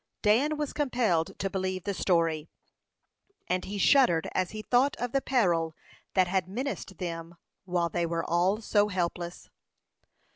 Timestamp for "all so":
8.27-8.87